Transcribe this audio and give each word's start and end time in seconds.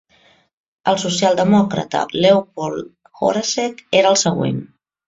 El 0.91 0.97
social 1.03 1.37
demòcrata 1.41 2.03
Leopold 2.25 2.91
Horacek 3.21 3.89
era 4.03 4.15
el 4.17 4.25
següent. 4.29 4.63